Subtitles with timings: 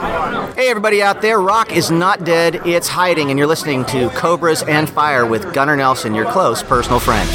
[0.00, 4.62] Hey, everybody out there, rock is not dead, it's hiding, and you're listening to Cobras
[4.62, 7.28] and Fire with Gunnar Nelson, your close personal friend.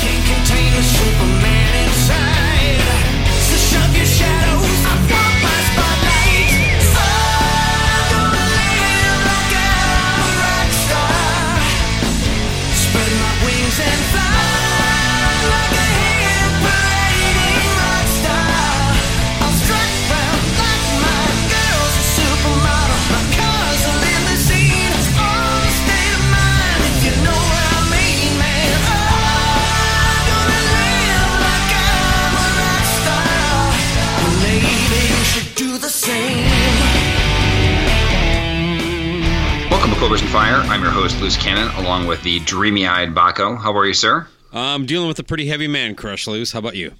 [40.05, 40.57] Cobras and Fire.
[40.71, 43.59] I'm your host, Luce Cannon, along with the dreamy eyed Baco.
[43.59, 44.27] How are you, sir?
[44.53, 46.51] I'm dealing with a pretty heavy man crush, Luce.
[46.51, 46.93] How about you?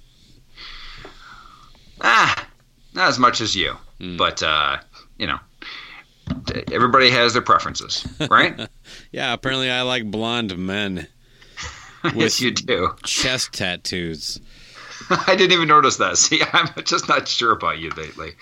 [2.00, 2.48] Ah,
[2.94, 4.16] not as much as you, Hmm.
[4.16, 4.78] but, uh,
[5.18, 5.38] you know,
[6.72, 8.68] everybody has their preferences, right?
[9.12, 11.06] Yeah, apparently I like blonde men
[12.16, 12.92] yes, you do.
[13.04, 14.40] chest tattoos.
[15.10, 16.18] I didn't even notice that.
[16.18, 18.32] See, I'm just not sure about you lately.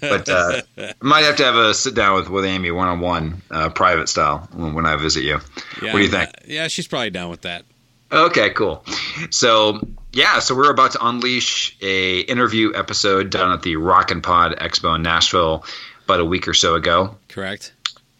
[0.00, 3.00] But uh, I might have to have a sit down with, with Amy one on
[3.00, 3.42] one,
[3.74, 5.38] private style, when, when I visit you.
[5.82, 6.28] Yeah, what do you think?
[6.28, 7.64] uh, yeah, she's probably down with that.
[8.10, 8.84] Okay, cool.
[9.30, 9.80] So
[10.12, 14.56] yeah, so we're about to unleash a interview episode done at the Rock and Pod
[14.58, 15.64] Expo in Nashville
[16.04, 17.16] about a week or so ago.
[17.28, 17.72] Correct.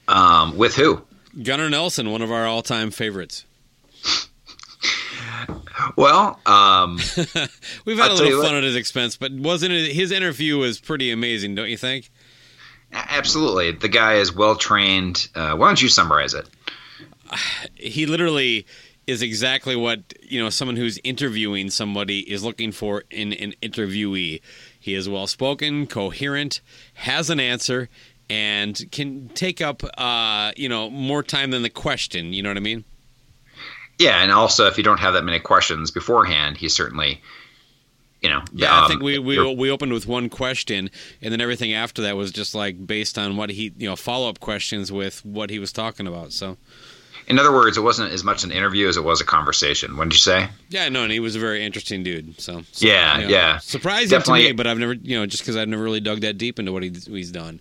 [0.06, 1.02] Um, with who?
[1.42, 3.44] Gunnar Nelson, one of our all-time favorites.
[5.96, 6.96] Well, um,
[7.84, 8.46] We've had I'll a little what.
[8.46, 9.92] fun at his expense, but wasn't it?
[9.92, 12.10] His interview was pretty amazing, don't you think?
[12.92, 15.28] absolutely, the guy is well trained.
[15.34, 16.48] Uh, why don't you summarize it?
[17.74, 18.66] He literally
[19.06, 24.40] is exactly what you know someone who's interviewing somebody is looking for in an interviewee.
[24.78, 26.60] He is well spoken, coherent,
[26.94, 27.88] has an answer,
[28.30, 32.32] and can take up uh, you know more time than the question.
[32.32, 32.84] You know what I mean?
[33.98, 37.20] Yeah, and also if you don't have that many questions beforehand, he certainly,
[38.22, 40.90] you know, Yeah, I um, think we we, we opened with one question,
[41.22, 44.28] and then everything after that was just like based on what he you know follow
[44.28, 46.32] up questions with what he was talking about.
[46.32, 46.56] So
[47.26, 49.94] in other words, it wasn't as much an interview as it was a conversation.
[49.96, 50.48] Did you say?
[50.70, 52.40] yeah, no, and he was a very interesting dude.
[52.40, 53.58] So, so, Yeah, you know, yeah.
[53.58, 56.20] surprising Definitely- to me, but I've never you know just because I've never really dug
[56.20, 57.60] that deep into what he, he's done.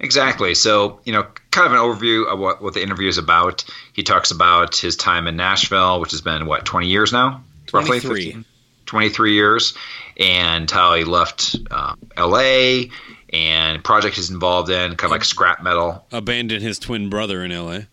[0.00, 0.54] Exactly.
[0.54, 3.64] So, you know, kind of an overview of what, what the interview is about.
[3.92, 7.42] He talks about his time in Nashville, which has been, what, 20 years now?
[7.72, 8.24] Roughly 23.
[8.26, 8.44] 15?
[8.86, 9.74] 23 years.
[10.18, 12.84] And how he left uh, LA
[13.32, 16.06] and project he's involved in, kind of like scrap metal.
[16.12, 17.88] Abandoned his twin brother in L.A.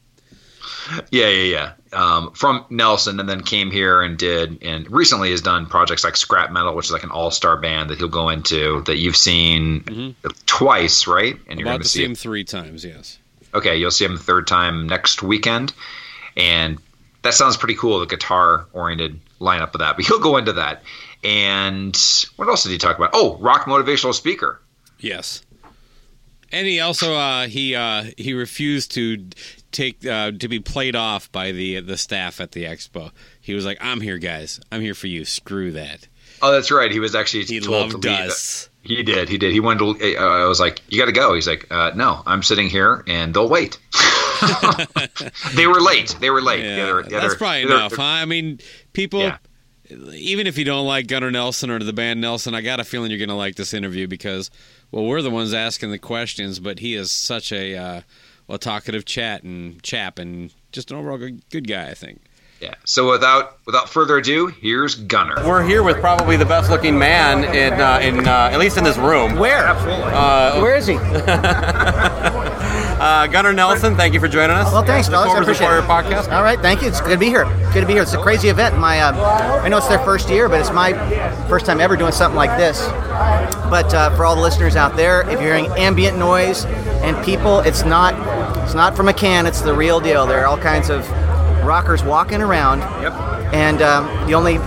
[1.11, 1.97] Yeah, yeah, yeah.
[1.97, 6.15] Um, from Nelson, and then came here and did, and recently has done projects like
[6.15, 10.15] Scrap Metal, which is like an all-star band that he'll go into that you've seen
[10.45, 11.35] twice, right?
[11.47, 12.83] And About gonna to see him three times.
[12.83, 13.17] Yes.
[13.53, 15.73] Okay, you'll see him the third time next weekend,
[16.35, 16.77] and
[17.21, 17.99] that sounds pretty cool.
[17.99, 20.83] The guitar-oriented lineup of that, but he'll go into that.
[21.23, 21.95] And
[22.35, 23.11] what else did he talk about?
[23.13, 24.61] Oh, rock motivational speaker.
[24.99, 25.41] Yes.
[26.51, 29.27] And he also uh, he uh, he refused to
[29.75, 33.11] take uh, to be played off by the the staff at the expo.
[33.41, 34.59] He was like, "I'm here, guys.
[34.71, 35.25] I'm here for you.
[35.25, 36.07] Screw that."
[36.41, 36.91] Oh, that's right.
[36.91, 38.19] He was actually He told to leave.
[38.19, 38.69] us.
[38.81, 39.29] He did.
[39.29, 39.51] He did.
[39.51, 40.15] He wanted to.
[40.17, 43.03] Uh, I was like, "You got to go." He's like, uh, "No, I'm sitting here,
[43.07, 43.77] and they'll wait."
[45.55, 46.15] they were late.
[46.19, 46.61] They were late.
[46.63, 48.03] The other- the that's other- probably enough, huh?
[48.03, 48.59] I mean,
[48.93, 49.21] people.
[49.21, 49.37] Yeah.
[50.15, 53.11] Even if you don't like Gunnar Nelson or the band Nelson, I got a feeling
[53.11, 54.49] you're going to like this interview because,
[54.89, 58.01] well, we're the ones asking the questions, but he is such a uh,
[58.47, 61.89] well talkative chat and chap and just an overall good, good guy.
[61.89, 62.21] I think.
[62.61, 62.75] Yeah.
[62.85, 65.45] So without without further ado, here's Gunnar.
[65.45, 68.83] We're here with probably the best looking man in uh, in uh, at least in
[68.83, 69.35] this room.
[69.35, 69.67] Where?
[69.67, 70.95] Uh, Where is he?
[72.99, 74.71] uh, Gunnar Nelson, thank you for joining us.
[74.71, 75.29] Well, thanks, fellas.
[75.31, 76.05] I appreciate Employer it.
[76.05, 76.31] podcast.
[76.31, 76.87] All right, thank you.
[76.87, 77.45] It's good to be here.
[77.73, 78.01] Good to be here.
[78.01, 78.77] It's a crazy event.
[78.77, 80.93] My, uh, I know it's their first year, but it's my
[81.49, 82.87] first time ever doing something like this.
[83.69, 87.59] But uh, for all the listeners out there, if you're hearing ambient noise and people,
[87.61, 88.13] it's not,
[88.63, 89.45] it's not from a can.
[89.45, 90.25] It's the real deal.
[90.25, 91.09] There are all kinds of
[91.65, 92.79] rockers walking around.
[93.01, 93.13] Yep.
[93.53, 94.57] And um, the only,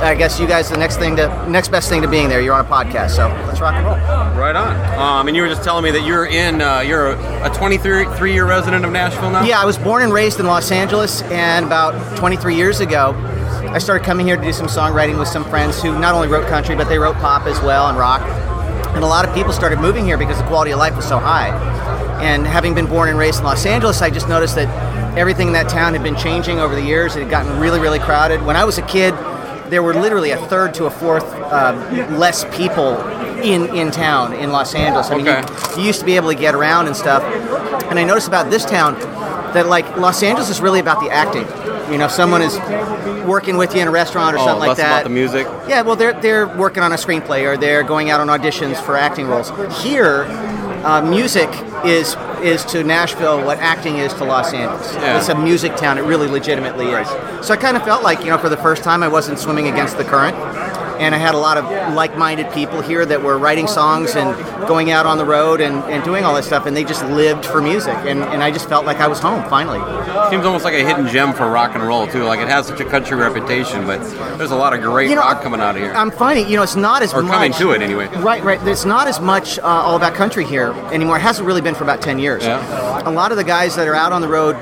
[0.00, 2.40] I guess you guys, the next thing to, next best thing to being there.
[2.40, 3.96] You're on a podcast, so let's rock and roll.
[4.40, 4.98] Right on.
[4.98, 8.46] Um, and you were just telling me that you're in, uh, you're a 23 year
[8.46, 9.44] resident of Nashville now.
[9.44, 13.14] Yeah, I was born and raised in Los Angeles, and about 23 years ago,
[13.68, 16.48] I started coming here to do some songwriting with some friends who not only wrote
[16.48, 18.22] country, but they wrote pop as well and rock.
[18.94, 21.18] And a lot of people started moving here because the quality of life was so
[21.18, 21.50] high.
[22.22, 24.68] And having been born and raised in Los Angeles, I just noticed that
[25.16, 27.16] everything in that town had been changing over the years.
[27.16, 28.42] It had gotten really, really crowded.
[28.42, 29.14] When I was a kid,
[29.70, 31.72] there were literally a third to a fourth uh,
[32.18, 32.96] less people
[33.40, 35.10] in, in town in Los Angeles.
[35.10, 35.42] I mean, Okay.
[35.76, 37.22] you, you used to be able to get around and stuff.
[37.90, 38.98] And I noticed about this town
[39.54, 41.46] that like Los Angeles is really about the acting.
[41.90, 42.56] You know, if someone is
[43.26, 44.90] working with you in a restaurant or Oh, something like that.
[44.90, 45.46] about the music.
[45.68, 48.96] Yeah, well, they're they're working on a screenplay or they're going out on auditions for
[48.96, 49.50] acting roles.
[49.82, 50.24] Here,
[50.84, 51.48] uh, music
[51.84, 54.94] is is to Nashville what acting is to Los Angeles.
[54.94, 55.18] Yeah.
[55.18, 55.98] It's a music town.
[55.98, 57.08] It really legitimately is.
[57.46, 59.68] So I kind of felt like you know, for the first time, I wasn't swimming
[59.68, 60.36] against the current.
[61.00, 61.64] And I had a lot of
[61.94, 64.36] like-minded people here that were writing songs and
[64.68, 67.46] going out on the road and, and doing all that stuff, and they just lived
[67.46, 67.94] for music.
[68.04, 69.78] And, and I just felt like I was home finally.
[70.30, 72.24] Seems almost like a hidden gem for rock and roll too.
[72.24, 73.98] Like it has such a country reputation, but
[74.36, 75.92] there's a lot of great You know, rock coming out of here.
[75.92, 77.32] I'm finding, you know, it's not as Or much.
[77.32, 78.06] coming to it, anyway.
[78.18, 78.60] Right, right.
[78.68, 81.16] It's not as much uh, all about country here anymore.
[81.16, 82.44] It hasn't really been for about 10 years.
[82.44, 83.08] Yeah.
[83.08, 84.54] A lot of the guys that are out on the road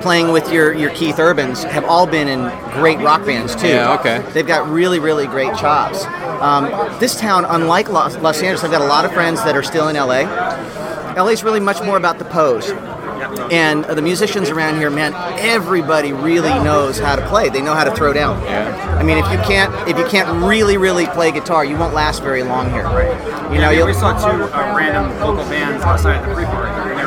[0.00, 2.40] playing with your, your Keith Urbans have all been in
[2.72, 3.68] great rock bands, too.
[3.68, 4.24] Yeah, okay.
[4.32, 6.04] They've got really, really great chops.
[6.40, 6.64] Um,
[7.00, 9.88] this town, unlike Los, Los Angeles, I've got a lot of friends that are still
[9.88, 10.22] in LA.
[11.16, 12.72] LA is really much more about the pose.
[13.50, 17.48] And uh, the musicians around here, man, everybody really knows how to play.
[17.48, 18.42] They know how to throw down.
[18.44, 18.96] Yeah.
[18.98, 22.22] I mean, if you can't, if you can't really, really play guitar, you won't last
[22.22, 22.84] very long here.
[22.84, 23.10] Right.
[23.52, 26.44] You know, Yeah, you'll, we saw two uh, random local bands outside of the free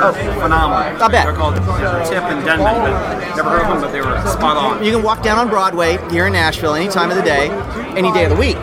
[0.01, 1.03] They were phenomenal.
[1.03, 1.25] I bet.
[1.25, 2.81] They're called Tip and Denman.
[2.81, 4.83] But never heard of them, but they were spot on.
[4.83, 7.49] you can walk down on Broadway here in Nashville any time of the day,
[7.95, 8.57] any day of the week,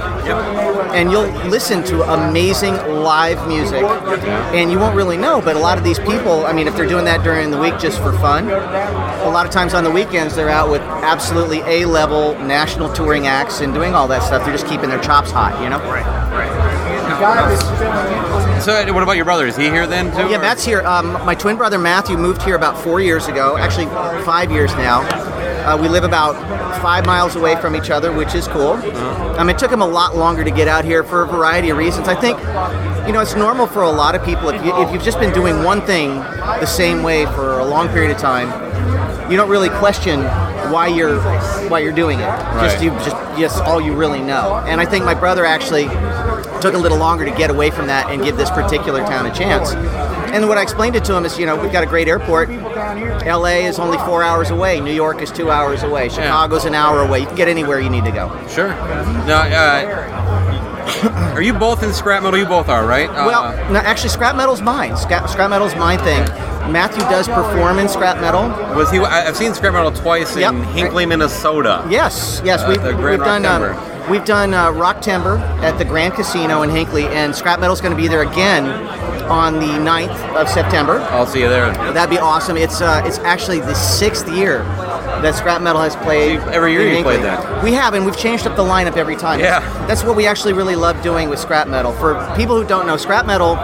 [0.94, 3.82] and you'll listen to amazing live music.
[3.82, 6.88] And you won't really know, but a lot of these people, I mean, if they're
[6.88, 10.34] doing that during the week just for fun, a lot of times on the weekends
[10.34, 14.44] they're out with absolutely A-level national touring acts and doing all that stuff.
[14.44, 15.78] They're just keeping their chops hot, you know?
[15.78, 16.17] Right.
[17.18, 19.46] So, what about your brother?
[19.46, 20.28] Is he here then too?
[20.30, 20.82] Yeah, or- Matt's here.
[20.82, 23.86] Um, my twin brother Matthew moved here about four years ago, actually
[24.24, 25.00] five years now.
[25.68, 26.34] Uh, we live about
[26.80, 28.72] five miles away from each other, which is cool.
[29.38, 31.76] Um, it took him a lot longer to get out here for a variety of
[31.76, 32.08] reasons.
[32.08, 32.38] I think,
[33.06, 35.32] you know, it's normal for a lot of people if, you, if you've just been
[35.34, 38.48] doing one thing the same way for a long period of time,
[39.30, 40.20] you don't really question
[40.70, 41.18] why you're
[41.68, 42.26] why you're doing it.
[42.60, 44.62] Just you just just all you really know.
[44.66, 45.84] And I think my brother actually
[46.60, 49.34] took a little longer to get away from that and give this particular town a
[49.34, 49.72] chance.
[50.34, 52.50] And what I explained it to him is, you know, we've got a great airport.
[52.50, 54.80] LA is only four hours away.
[54.80, 56.08] New York is two hours away.
[56.08, 57.20] Chicago's an hour away.
[57.20, 58.28] You can get anywhere you need to go.
[58.48, 58.68] Sure.
[58.68, 62.38] Now, uh, are you both in scrap metal?
[62.38, 63.08] You both are, right?
[63.08, 64.96] Uh, Well, no, actually, scrap metal's mine.
[64.96, 66.22] Scrap, scrap metal's my thing.
[66.68, 68.48] Matthew does perform in scrap metal.
[68.76, 68.98] was he?
[68.98, 70.54] I've seen scrap metal twice in Yep.
[70.74, 71.84] Hinckley, Minnesota.
[71.88, 76.14] Yes, yes, Uh, we've, we've done um, we've done uh, Rock Timber at the Grand
[76.14, 78.66] Casino in Hinckley, and Scrap Metal's going to be there again
[79.28, 81.00] on the 9th of September.
[81.10, 81.70] I'll see you there.
[81.92, 82.56] That'd be awesome.
[82.56, 84.60] It's uh, it's actually the sixth year
[85.22, 86.38] that Scrap Metal has played.
[86.40, 87.22] Every year you play Hinckley.
[87.22, 87.62] that.
[87.64, 89.40] We have, and we've changed up the lineup every time.
[89.40, 89.60] Yeah.
[89.86, 91.92] that's what we actually really love doing with Scrap Metal.
[91.92, 93.56] For people who don't know, Scrap Metal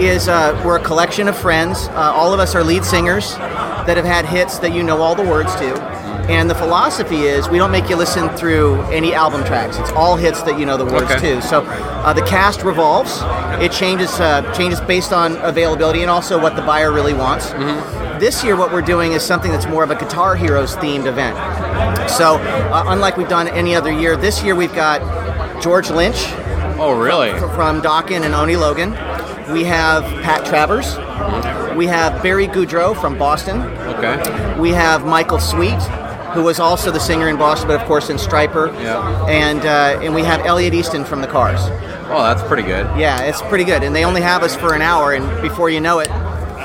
[0.00, 1.88] is uh, we're a collection of friends.
[1.88, 5.14] Uh, all of us are lead singers that have had hits that you know all
[5.14, 5.92] the words to.
[6.30, 9.76] And the philosophy is we don't make you listen through any album tracks.
[9.78, 11.34] It's all hits that you know the words Okay.
[11.34, 11.42] to.
[11.42, 13.18] So uh, the cast revolves.
[13.60, 17.50] It changes uh, changes based on availability and also what the buyer really wants.
[18.22, 21.36] This year, what we're doing is something that's more of a Guitar Heroes themed event.
[22.08, 25.00] So, uh, unlike we've done any other year, this year we've got
[25.60, 26.26] George Lynch
[26.78, 27.32] Oh, really?
[27.56, 28.92] from Dokken and Oni Logan.
[29.52, 30.94] We have Pat Travers.
[31.76, 33.60] We have Barry Goudreau from Boston.
[33.96, 34.56] Okay.
[34.56, 35.82] We have Michael Sweet,
[36.32, 38.72] who was also the singer in Boston, but of course in Stryper.
[38.84, 39.26] Yeah.
[39.26, 41.58] And uh, and we have Elliot Easton from the Cars.
[42.14, 42.86] Oh, that's pretty good.
[42.96, 43.82] Yeah, it's pretty good.
[43.82, 46.08] And they only have us for an hour, and before you know it,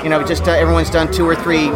[0.02, 1.70] you know, just uh, everyone's done two or three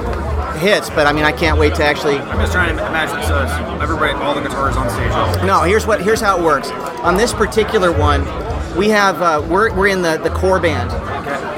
[0.59, 2.17] hits, but I mean, I can't wait to actually.
[2.19, 3.53] I'm just trying to imagine so it's
[3.83, 5.47] everybody, all the guitars on stage.
[5.47, 6.71] No, here's what here's how it works.
[7.03, 8.23] On this particular one,
[8.77, 10.91] we have uh, we're we're in the the core band,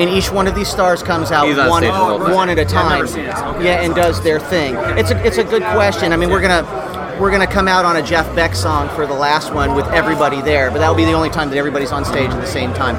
[0.00, 2.32] and each one of these stars comes out He's on one stage the whole time.
[2.32, 2.92] one at a time.
[2.92, 3.64] never seen it, so okay.
[3.64, 4.74] Yeah, and does their thing.
[4.98, 6.12] It's a it's a good question.
[6.12, 6.84] I mean, we're gonna.
[7.14, 10.42] We're gonna come out on a Jeff Beck song for the last one with everybody
[10.42, 12.74] there, but that will be the only time that everybody's on stage at the same
[12.74, 12.96] time.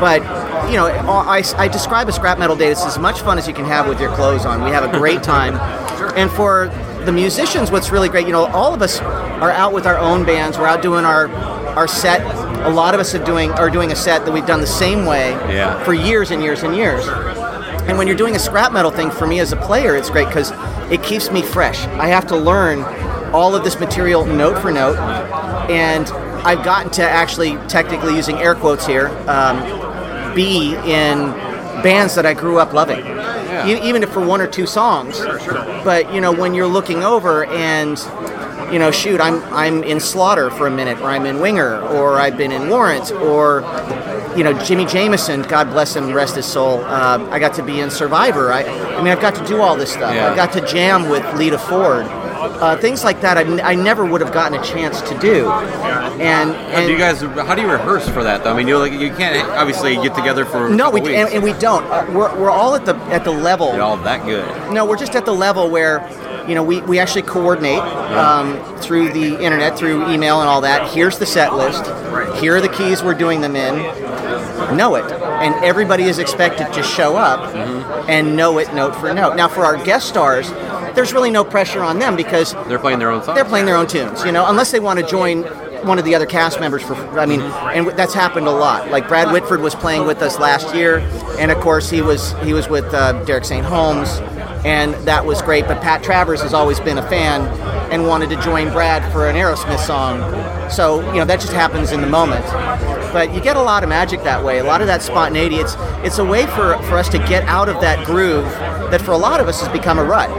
[0.00, 0.22] But
[0.70, 2.68] you know, I, I describe a scrap metal day.
[2.70, 4.62] It's as much fun as you can have with your clothes on.
[4.64, 5.54] We have a great time,
[6.16, 6.68] and for
[7.04, 10.24] the musicians, what's really great, you know, all of us are out with our own
[10.24, 10.58] bands.
[10.58, 11.28] We're out doing our
[11.76, 12.20] our set.
[12.66, 15.06] A lot of us are doing are doing a set that we've done the same
[15.06, 15.82] way Yeah.
[15.84, 17.06] for years and years and years.
[17.86, 20.26] And when you're doing a scrap metal thing, for me as a player, it's great
[20.26, 20.52] because
[20.90, 21.84] it keeps me fresh.
[21.86, 22.82] I have to learn
[23.32, 24.96] all of this material note for note,
[25.70, 26.08] and
[26.44, 29.58] I've gotten to actually, technically using air quotes here, um,
[30.36, 31.32] be in
[31.82, 33.04] bands that I grew up loving,
[33.66, 35.18] E- even if for one or two songs.
[35.84, 37.98] But you know, when you're looking over and
[38.72, 42.18] you know, shoot, I'm I'm in Slaughter for a minute, or I'm in Winger, or
[42.20, 43.60] I've been in Warrant, or
[44.36, 46.84] you know, Jimi Jamison, God bless him, rest his soul.
[46.84, 48.52] Uh, I got to be in Survivor.
[48.52, 50.14] I, I mean, I've got to do all this stuff.
[50.14, 50.28] Yeah.
[50.28, 52.06] I've got to jam with Lita Ford.
[52.46, 55.48] Uh, things like that, I, I never would have gotten a chance to do.
[55.50, 57.20] And, and do you guys?
[57.20, 58.44] How do you rehearse for that?
[58.44, 58.52] though?
[58.52, 61.42] I mean, you like you can't obviously get together for a no, we and, and
[61.42, 61.84] we don't.
[61.84, 63.72] Uh, we're, we're all at the at the level.
[63.72, 64.72] You're all that good.
[64.72, 66.06] No, we're just at the level where,
[66.48, 70.90] you know, we, we actually coordinate um, through the internet, through email and all that.
[70.92, 71.84] Here's the set list.
[72.40, 73.76] Here are the keys we're doing them in.
[74.76, 75.04] Know it.
[75.04, 77.54] And everybody is expected to show up
[78.08, 79.36] and know it note for note.
[79.36, 80.50] Now, for our guest stars,
[80.96, 83.36] there's really no pressure on them because They're playing their own songs.
[83.36, 85.42] they're playing their own tunes, you know, unless they want to join
[85.86, 88.90] one of the other cast members for I mean, and that's happened a lot.
[88.90, 90.98] Like Brad Whitford was playing with us last year,
[91.38, 93.64] and of course he was he was with uh, Derek St.
[93.64, 94.08] Holmes,
[94.64, 95.66] and that was great.
[95.68, 97.42] But Pat Travers has always been a fan
[97.92, 100.18] and wanted to join Brad for an Aerosmith song,
[100.70, 102.44] so you know that just happens in the moment.
[103.12, 105.56] But you get a lot of magic that way, a lot of that spontaneity.
[105.56, 108.44] It's it's a way for for us to get out of that groove
[108.90, 110.30] that for a lot of us has become a rut.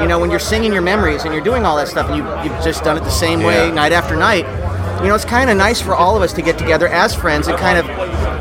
[0.00, 2.24] You know, when you're singing your memories and you're doing all that stuff, and you,
[2.52, 3.74] you've just done it the same way Yeah.
[3.74, 4.44] night after night.
[5.02, 7.46] You know, it's kind of nice for all of us to get together as friends
[7.48, 7.86] and kind of,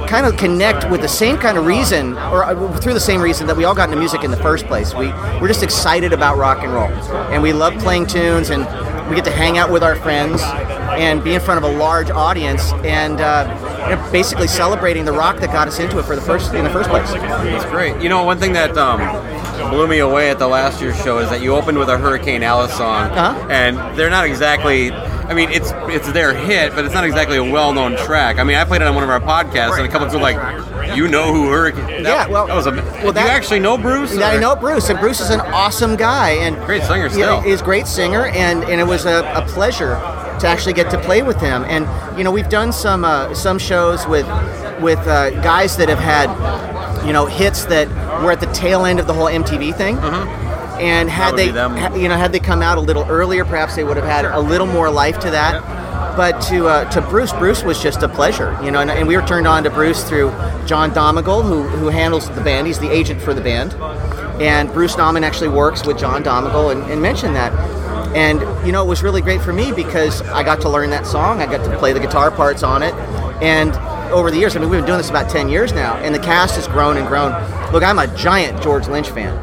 [0.07, 3.47] kind of connect with the same kind of reason, or uh, through the same reason
[3.47, 4.93] that we all got into music in the first place.
[4.93, 5.07] We
[5.41, 6.89] we're just excited about rock and roll,
[7.31, 8.65] and we love playing tunes, and
[9.09, 12.09] we get to hang out with our friends and be in front of a large
[12.11, 16.53] audience, and uh, basically celebrating the rock that got us into it for the first
[16.53, 17.11] in the first place.
[17.11, 18.01] That's great.
[18.01, 18.99] You know, one thing that um,
[19.69, 22.43] blew me away at the last year's show is that you opened with a Hurricane
[22.43, 23.47] Alice song, Uh-huh.
[23.49, 24.91] and they're not exactly.
[24.91, 28.39] I mean, it's it's their hit, but it's not exactly a well-known track.
[28.39, 30.19] I mean, I played it on one of our podcasts, and a couple of people
[30.25, 32.71] were like, "You know who Hurricane?" That, Yeah, well- that was a.
[33.03, 34.13] well, that- you actually know Bruce?
[34.13, 37.41] Yeah, I know Bruce, and Bruce is an awesome guy and Great singer Yeah, still.
[37.41, 39.97] he's a great singer, and, and it was a, a pleasure
[40.39, 41.63] to actually get to play with him.
[41.69, 44.27] And you know, we've done some uh, some shows with
[44.81, 46.27] with uh, guys that have had
[47.07, 47.87] you know hits that
[48.21, 49.97] were at the tail end of the whole MTV thing.
[50.79, 53.83] And had they, ha- you know, had they come out a little earlier, perhaps they
[53.83, 55.61] would have had a little more life to that.
[56.17, 59.15] But to uh, to Bruce, Bruce was just a pleasure, you know, and, and we
[59.15, 60.29] were turned on to Bruce through
[60.67, 62.67] John Domagal, who who handles the band.
[62.67, 63.73] He's the agent for the band,
[64.41, 67.51] and Bruce Nauman actually works with John Domagal, and, and mentioned that.
[68.15, 71.07] And you know, it was really great for me because I got to learn that
[71.07, 71.41] song.
[71.41, 72.93] I got to play the guitar parts on it,
[73.41, 73.73] and
[74.13, 76.19] over the years, I mean, we've been doing this about ten years now, and the
[76.19, 77.31] cast has grown and grown.
[77.73, 79.35] Look, I'm a giant George Lynch fan,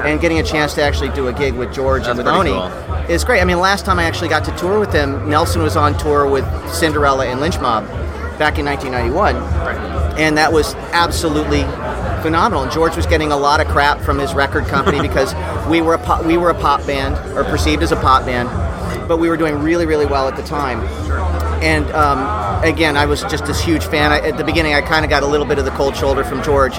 [0.00, 2.50] and getting a chance to actually do a gig with George and That's with pretty
[2.50, 3.10] Oni cool.
[3.10, 3.40] is great.
[3.40, 6.28] I mean, last time I actually got to tour with them, Nelson was on tour
[6.28, 7.86] with Cinderella and Lynch Mob
[8.38, 9.36] back in 1991,
[10.18, 11.62] and that was absolutely
[12.22, 12.64] phenomenal.
[12.64, 15.34] And George was getting a lot of crap from his record company because
[15.68, 18.48] we were a pop, we were a pop band or perceived as a pop band,
[19.08, 20.80] but we were doing really really well at the time.
[21.62, 22.18] And um,
[22.66, 24.12] again, I was just this huge fan.
[24.12, 26.24] I, at the beginning, I kind of got a little bit of the cold shoulder
[26.24, 26.74] from George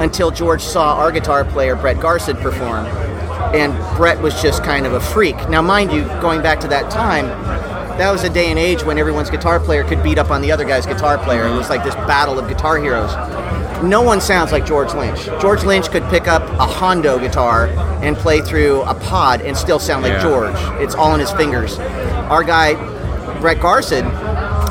[0.00, 2.86] until George saw our guitar player Brett Garsed perform,
[3.54, 5.36] and Brett was just kind of a freak.
[5.48, 7.26] Now, mind you, going back to that time,
[7.98, 10.50] that was a day and age when everyone's guitar player could beat up on the
[10.50, 11.46] other guy's guitar player.
[11.46, 13.12] It was like this battle of guitar heroes.
[13.82, 15.24] No one sounds like George Lynch.
[15.40, 17.66] George Lynch could pick up a Hondo guitar
[18.02, 20.22] and play through a pod and still sound like Yeah.
[20.22, 20.56] George.
[20.80, 21.78] It's all in his fingers.
[22.30, 22.74] Our guy,
[23.40, 24.04] Brett Garsed,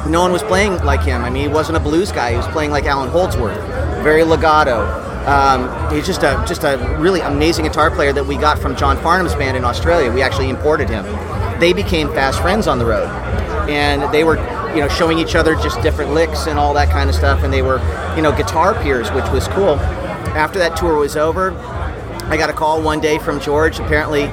[0.08, 1.24] no one was playing like him.
[1.24, 2.32] I mean, he wasn't a blues guy.
[2.32, 3.60] He was playing like Allan Holdsworth,
[4.04, 4.82] very legato.
[5.26, 8.98] Um, he's just a just a really amazing guitar player that we got from John
[8.98, 10.12] Farnham's band in Australia.
[10.12, 11.06] We actually imported him.
[11.60, 13.08] They became fast friends on the road,
[13.70, 14.38] and they were
[14.74, 17.44] you know showing each other just different licks and all that kind of stuff.
[17.44, 17.78] And they were
[18.16, 19.76] you know guitar peers, which was cool.
[20.34, 21.52] After that tour was over,
[22.32, 23.80] I got a call one day from George.
[23.80, 24.24] Apparently,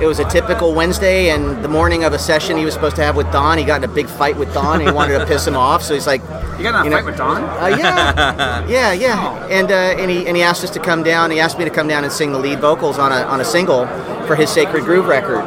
[0.00, 3.02] it was a typical Wednesday, and the morning of a session he was supposed to
[3.02, 5.26] have with Don, he got in a big fight with Don, and he wanted to
[5.26, 5.82] piss him off.
[5.82, 7.42] So he's like, You got in a You know- fight with Don?
[7.44, 9.46] uh, yeah, yeah, yeah.
[9.46, 11.30] And uh, and he and he asked us to come down.
[11.30, 13.44] He asked me to come down and sing the lead vocals on a on a
[13.44, 13.86] single
[14.26, 15.42] for his Sacred Groove record.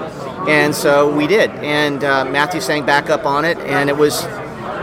[0.48, 1.50] And so we did.
[1.51, 4.25] And uh, Matthew sang backup on it, and it was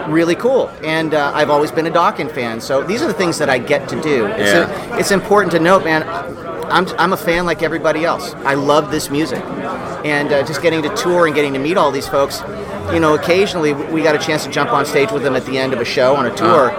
[0.09, 0.69] really cool.
[0.83, 3.59] And uh, I've always been a Dawkins fan, so these are the things that I
[3.59, 4.25] get to do.
[4.27, 4.95] It's, Yeah.
[4.97, 6.03] a, it's important to note, man.
[6.71, 8.33] I'm, I'm a fan like everybody else.
[8.45, 9.43] I love this music,
[10.05, 12.41] and uh, just getting to tour and getting to meet all these folks.
[12.93, 15.59] You know, occasionally we got a chance to jump on stage with them at the
[15.59, 16.71] end of a show on a tour.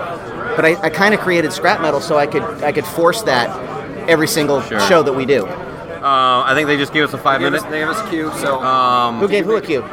[0.56, 3.48] But I, I kind of created scrap metal so I could I could force that
[4.10, 4.80] every single Sure.
[4.82, 5.46] show that we do.
[5.46, 7.62] Uh, I think they just gave us a five They minute.
[7.64, 9.84] us, they gave us a cue, so Um, Who gave who a cue?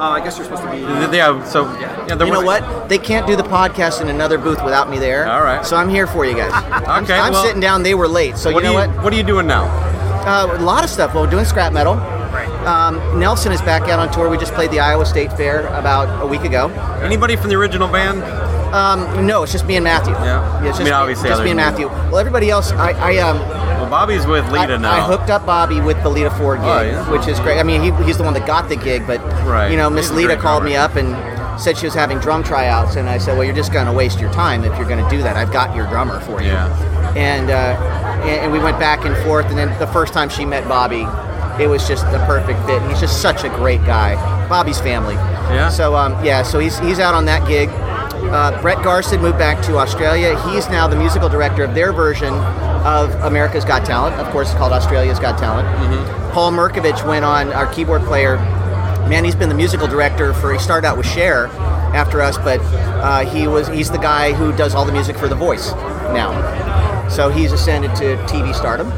[0.00, 0.78] Uh, I guess you're supposed to be.
[1.16, 2.88] yeah, so yeah, there You know what?
[2.88, 5.28] They can't do the podcast in another booth without me there.
[5.30, 5.64] All right.
[5.64, 6.50] So I'm here for you guys.
[6.54, 7.82] I'm, Okay, I'm well- sitting down.
[7.82, 8.36] They were late.
[8.38, 9.04] So What you are know you what?
[9.04, 9.64] What are you doing now?
[10.26, 11.14] Uh, a lot of stuff.
[11.14, 11.94] Well, we're doing scrap metal.
[12.66, 14.28] Um, Nelson is back out on tour.
[14.28, 16.68] We just played the Iowa State Fair about a week ago.
[17.02, 18.22] Anybody from the original band?
[18.74, 20.12] Um, no, it's just me and Matthew.
[20.12, 20.58] Yeah.
[20.58, 21.88] it's I just, mean, obviously just me and Matthew.
[21.88, 23.38] Well, everybody else, I, I um,
[23.80, 24.92] Well, Bobby's with Lita I, now.
[24.92, 27.10] I hooked up Bobby with the Lita Ford gig, Oh, yeah.
[27.10, 27.58] which is great.
[27.58, 29.70] I mean, he, he's the one that got the gig, but Right.
[29.70, 31.16] you know, Miss Lita called me up and
[31.60, 34.20] said she was having drum tryouts, and I said, well, you're just going to waste
[34.20, 35.36] your time if you're going to do that.
[35.36, 36.48] I've got your drummer for you.
[36.48, 37.14] Yeah.
[37.16, 37.54] And uh,
[38.22, 41.06] and and we went back and forth, and then the first time she met Bobby,
[41.62, 42.80] it was just the perfect fit.
[42.88, 44.14] He's just such a great guy.
[44.48, 45.14] Bobby's family.
[45.14, 45.68] Yeah.
[45.70, 47.68] So um, yeah, so he's he's out on that gig.
[48.22, 50.40] Uh, Brett Garsed moved back to Australia.
[50.50, 52.34] He's now the musical director of their version
[52.84, 54.16] of America's Got Talent.
[54.16, 55.66] Of course, it's called Australia's Got Talent.
[56.32, 58.36] Paul Mirkovich went on, our keyboard player.
[59.08, 60.52] Man, he's been the musical director for.
[60.52, 61.46] He started out with Cher
[61.92, 65.26] after us, but uh, he was he's the guy who does all the music for
[65.26, 65.72] The Voice
[66.12, 67.08] now.
[67.08, 68.92] So he's ascended to TV stardom.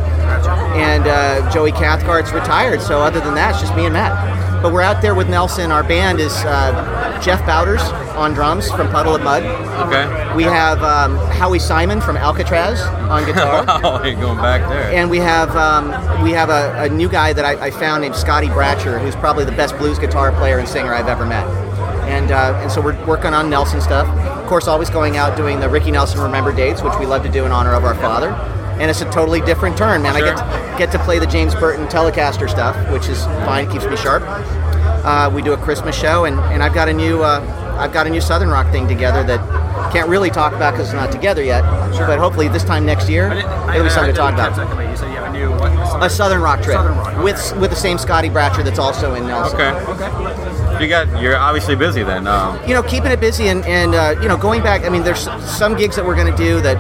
[0.75, 2.83] And uh, Joey Cathcart's retired.
[2.83, 4.63] So other than that, it's just me and Matt.
[4.63, 5.73] But we're out there with Nelson.
[5.73, 7.83] Our band is uh, Jeff Bowders
[8.15, 9.43] on drums from Puddle of Mudd.
[9.43, 10.37] Okay.
[10.37, 13.65] We have um, Howie Simon from Alcatrazz on guitar.
[13.67, 14.93] wow, you're going back there.
[14.93, 18.17] And we have um, we have a, a new guy that I, I found named
[18.17, 21.47] Scotty Bratcher, who's probably the best blues guitar player and singer I've ever met.
[22.09, 24.09] And uh, and so we're working on Nelson stuff.
[24.09, 27.31] Of course, always going out doing the Ricky Nelson Remember Dates, which we love to
[27.31, 28.31] do in honor of our father.
[28.81, 30.17] And it's a totally different turn, man.
[30.17, 33.85] I get to, get to play the James Burton Telecaster stuff, which is fine, keeps
[33.85, 34.25] me sharp.
[35.05, 37.41] Uh, we do a Christmas show, and, and I've got a new uh,
[37.83, 40.95] I've got a new Southern rock thing together that can't really talk about because it's
[40.95, 41.63] not together yet.
[41.99, 44.57] But hopefully this time next year I it'll be something to talk about.
[44.57, 46.03] You said you have a new what?
[46.03, 47.23] A Southern rock trip Southern rock, okay.
[47.25, 49.61] with with the same Scotty Bratcher that's also in Nelson.
[49.61, 49.71] Okay.
[49.93, 50.83] Okay.
[50.83, 51.21] You got.
[51.21, 52.27] You're obviously busy then.
[52.27, 54.85] Um, You know, keeping it busy and and uh, you know going back.
[54.85, 56.79] I mean, there's some gigs that we're going to do that.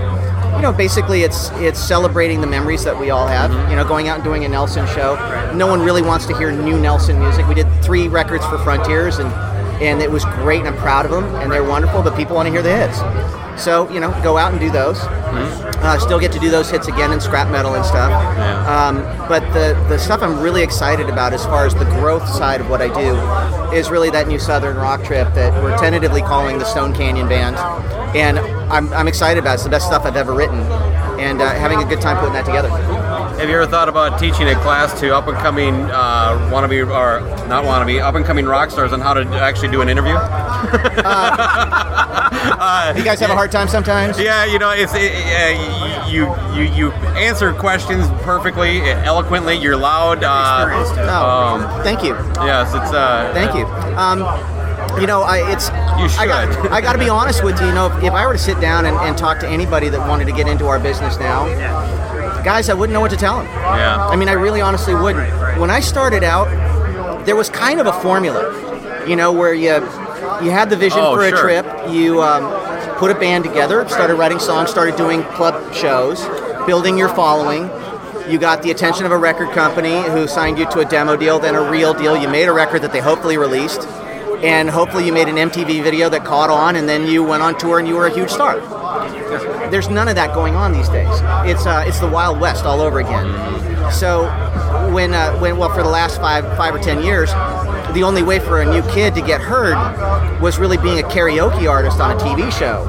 [0.57, 3.51] You know, basically, it's it's celebrating the memories that we all have.
[3.71, 5.17] You know, going out and doing a Nelson show.
[5.55, 7.47] No one really wants to hear new Nelson music.
[7.49, 9.31] We did three records for Frontiers, and
[9.83, 12.03] and it was great, and I'm proud of them, and they're wonderful.
[12.03, 12.99] But people want to hear the hits,
[13.63, 14.99] so you know, go out and do those.
[15.83, 18.13] Uh, still get to do those hits again in scrap metal and stuff.
[18.69, 22.61] Um, but the the stuff I'm really excited about, as far as the growth side
[22.61, 23.17] of what I do,
[23.77, 27.57] is really that new Southern rock trip that we're tentatively calling the Stone Canyon Band,
[28.17, 28.39] and
[28.73, 29.53] I'm, I'm excited about.
[29.53, 29.55] it.
[29.55, 30.61] It's the best stuff I've ever written,
[31.19, 32.71] and uh, having a good time putting that together.
[33.39, 37.21] Have you ever thought about teaching a class to up and coming uh, wannabe or
[37.49, 40.15] not wannabe up and coming rock stars on how to actually do an interview?
[42.97, 44.19] You guys have a hard time sometimes.
[44.19, 49.55] Yeah, you know, it's it, uh, you you you answer questions perfectly, eloquently.
[49.57, 50.23] You're loud.
[50.25, 50.69] Uh,
[51.09, 51.27] Oh,
[51.65, 52.11] um, thank you.
[52.45, 52.93] yes, it's.
[52.93, 53.65] Uh, Thank you.
[53.97, 54.21] Um,
[55.01, 55.69] you know, I, it's.
[55.69, 56.73] You I got, should.
[56.73, 57.67] I got to be honest with you.
[57.67, 60.07] You know, if, if I were to sit down and, and talk to anybody that
[60.09, 61.47] wanted to get into our business now,
[62.45, 63.47] guys, I wouldn't know what to tell them.
[63.47, 64.07] Yeah.
[64.07, 65.59] I mean, I really honestly wouldn't.
[65.59, 66.47] When I started out,
[67.27, 69.73] there was kind of a formula, you know, where you
[70.43, 71.39] you had the vision Oh, for a sure.
[71.41, 72.43] trip, you um,
[72.97, 76.25] put a band together, started writing songs, started doing club shows,
[76.67, 77.71] building your following.
[78.31, 81.39] You got the attention of a record company who signed you to a demo deal,
[81.39, 82.17] then a real deal.
[82.17, 83.83] You made a record that they hopefully released,
[84.43, 87.57] and hopefully you made an MTV video that caught on, and then you went on
[87.57, 88.61] tour and you were a huge star.
[89.71, 91.09] There's none of that going on these days.
[91.47, 93.93] It's uh, it's the Wild West all over again.
[93.93, 94.25] So
[94.93, 97.31] when uh, when well for the last five five or ten years,
[97.95, 99.77] the only way for a new kid to get heard
[100.41, 102.87] was really being a karaoke artist on a TV show.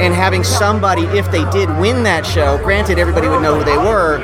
[0.00, 3.76] And having somebody, if they did win that show, granted everybody would know who they
[3.76, 4.18] were,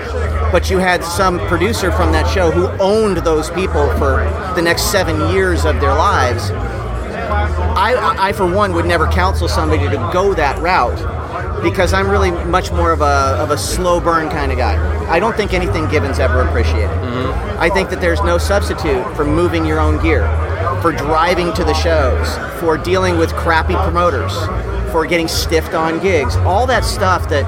[0.50, 4.90] but you had some producer from that show who owned those people for the next
[4.90, 6.50] seven years of their lives.
[6.50, 12.30] I, I, for one, would never counsel somebody to go that route because I'm really
[12.30, 14.76] much more of a, of a slow burn kind of guy.
[15.08, 16.88] I don't think anything given's ever appreciated.
[16.88, 17.60] Mm-hmm.
[17.60, 20.26] I think that there's no substitute for moving your own gear,
[20.80, 24.34] for driving to the shows, for dealing with crappy promoters,
[24.92, 26.36] for getting stiffed on gigs.
[26.36, 27.44] All that stuff that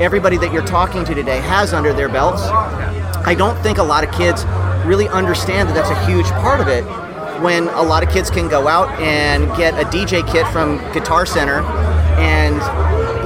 [0.00, 2.42] everybody that you're talking to today has under their belts.
[2.42, 4.44] I don't think a lot of kids
[4.84, 6.84] really understand that that's a huge part of it
[7.42, 11.26] when a lot of kids can go out and get a DJ kit from Guitar
[11.26, 11.60] Center
[12.18, 12.56] and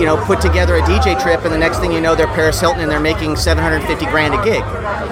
[0.01, 2.61] you know put together a DJ trip and the next thing you know they're Paris
[2.61, 4.63] Hilton and they're making 750 grand a gig.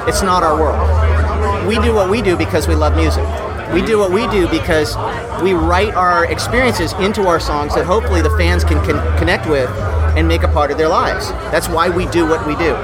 [0.08, 1.66] It's not our world.
[1.66, 3.24] We do what we do because we love music.
[3.72, 4.96] We do what we do because
[5.42, 9.68] we write our experiences into our songs that hopefully the fans can, can connect with
[10.16, 11.30] and make a part of their lives.
[11.52, 12.74] That's why we do what we do.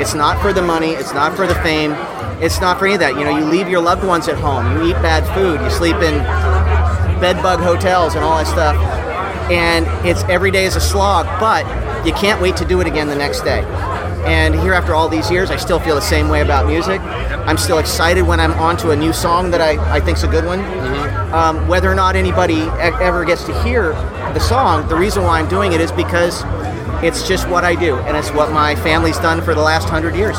[0.00, 1.92] It's not for the money, it's not for the fame,
[2.42, 3.16] it's not for any of that.
[3.16, 5.96] You know, you leave your loved ones at home, you eat bad food, you sleep
[5.96, 6.18] in
[7.20, 8.76] bed bug hotels and all that stuff.
[9.50, 11.64] And it's every day is a slog, but
[12.06, 13.62] you can't wait to do it again the next day.
[14.24, 17.00] And here, after all these years, I still feel the same way about music.
[17.00, 20.44] I'm still excited when I'm onto a new song that I, I think's a good
[20.44, 20.60] one.
[21.32, 23.92] Um, whether or not anybody ever gets to hear
[24.32, 26.44] the song, the reason why I'm doing it is because
[27.02, 30.14] it's just what I do, and it's what my family's done for the last hundred
[30.14, 30.36] years.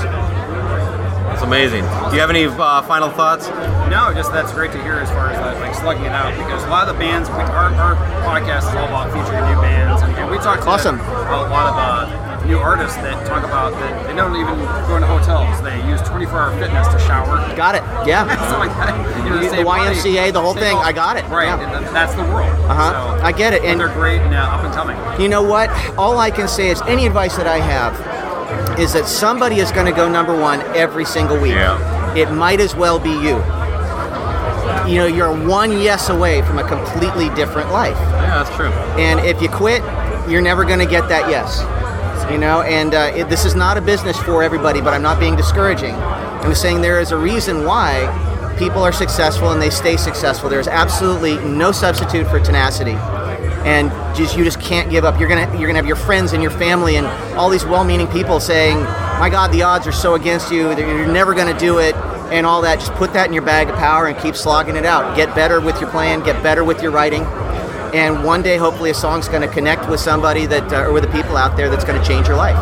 [1.34, 1.84] It's amazing.
[2.10, 3.48] Do you have any uh, final thoughts?
[3.90, 6.64] No, just that's great to hear as far as uh, like slugging it out because
[6.64, 10.02] a lot of the bands, we, our, our podcast is all about featuring new bands,
[10.04, 11.00] and, and we talk to Awesome.
[11.00, 11.04] a
[11.50, 14.56] lot of uh, new artists that talk about that they don't even
[14.88, 17.38] go into hotels; they use 24-hour fitness to shower.
[17.56, 17.84] Got it?
[18.08, 18.26] Yeah.
[18.48, 19.24] Stuff like that.
[19.24, 21.26] You know, The money, YMCA, the whole thing, all- I got it.
[21.28, 21.78] Right, Yeah.
[21.78, 22.50] and that's the world.
[22.70, 23.18] Uh-huh.
[23.20, 24.98] So, I get it, and- they're great and uh, up and coming.
[25.22, 25.70] You know what?
[25.98, 27.94] All I can say is any advice that I have
[28.80, 31.54] is that somebody is going to go number one every single week.
[31.54, 32.14] Yeah.
[32.16, 33.42] It might as well be you.
[34.92, 37.96] You know, you're one yes away from a completely different life.
[37.98, 38.68] Yeah, that's true.
[39.00, 39.82] And if you quit,
[40.30, 41.62] you're never going to get that yes.
[42.32, 45.20] You know, and uh, it, this is not a business for everybody, but I'm not
[45.20, 45.94] being discouraging.
[45.94, 50.50] I'm saying there is a reason why people are successful and they stay successful.
[50.50, 52.96] There's absolutely no substitute for tenacity.
[53.66, 55.20] And just you just can't give up.
[55.20, 57.08] You're gonna you're gonna have your friends and your family and
[57.38, 58.82] all these well-meaning people saying,
[59.20, 60.76] "My God, the odds are so against you.
[60.76, 61.96] You're never gonna do it."
[62.32, 62.80] And all that.
[62.80, 65.16] Just put that in your bag of power and keep slogging it out.
[65.16, 66.24] Get better with your playing.
[66.24, 67.24] Get better with your writing
[67.94, 71.04] and one day hopefully a song's going to connect with somebody that uh, or with
[71.04, 72.58] the people out there that's going to change your life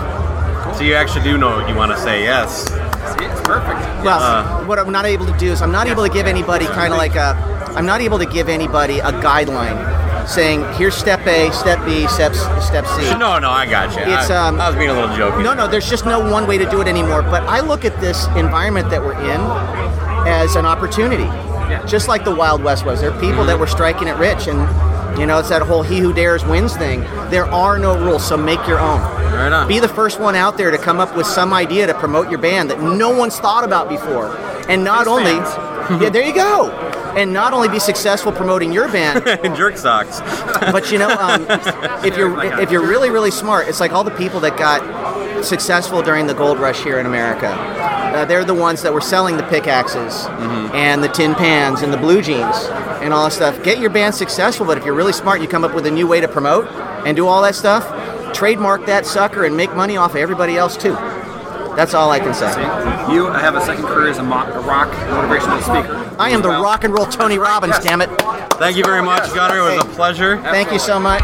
[0.77, 2.65] So you actually do know what you want to say, yes.
[2.67, 3.79] See, it's perfect.
[4.05, 6.65] well Uh, what i'm not able to do is i'm not able to give anybody
[6.67, 7.35] kind of like a
[7.75, 9.77] i'm not able to give anybody a guideline
[10.27, 14.01] saying here's step a step b step, step c No, no, I got you.
[14.13, 15.43] It's, I, um, I was being a little joking.
[15.43, 17.23] No, no, there's just no one way to do it anymore.
[17.23, 19.41] But I look at this environment that we're in
[20.29, 21.25] as an opportunity.
[21.87, 23.01] Just like the Wild West was.
[23.01, 24.59] There are people that were striking it rich and
[25.19, 27.01] you know, it's that whole he who dares wins thing.
[27.29, 28.99] There are no rules, so make your own.
[29.33, 29.67] Right on.
[29.67, 32.39] Be the first one out there to come up with some idea to promote your
[32.39, 34.35] band that no one's thought about before.
[34.69, 35.33] And not only
[35.99, 36.71] Yeah, there you go.
[37.17, 40.21] And not only be successful promoting your band, in jerk socks.
[40.71, 41.45] but you know, um,
[42.05, 46.01] if you're if you're really really smart, it's like all the people that got successful
[46.01, 47.49] during the gold rush here in America.
[48.13, 50.25] Uh, they're the ones that were selling the pickaxes
[50.73, 52.55] and the tin pans and the blue jeans
[53.01, 53.63] and all that stuff.
[53.63, 56.07] Get your band successful, but if you're really smart, you come up with a new
[56.07, 56.67] way to promote
[57.07, 57.83] and do all that stuff.
[58.33, 60.93] Trademark that sucker and make money off of everybody else too.
[61.75, 62.51] That's all I can say.
[62.51, 66.13] See, you have a second career as a, mo- a rock motivational speaker.
[66.19, 67.83] I am the Well, rock and roll Tony Robbins, Yes.
[67.85, 68.09] damn it.
[68.59, 69.57] Thank you very much, Gunnar.
[69.57, 69.95] It was a Hey.
[69.95, 70.37] pleasure.
[70.43, 71.23] Thank you so much.